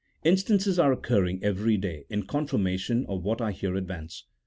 Instances 0.23 0.79
are 0.79 0.91
occurring 0.91 1.43
every 1.43 1.77
day 1.77 2.05
in 2.09 2.23
confirmation 2.25 3.05
of 3.07 3.23
what 3.23 3.39
I 3.39 3.51
here 3.51 3.75
advance. 3.75 4.23